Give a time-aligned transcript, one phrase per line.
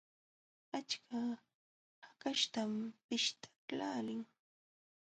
[0.77, 1.19] Achka
[2.03, 2.71] hakaśhtam
[3.05, 4.21] pishtaqlaalin.